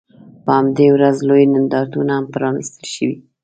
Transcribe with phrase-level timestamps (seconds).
[0.43, 3.21] په همدې ورځ لوی نندارتون هم پرانیستل شوی و.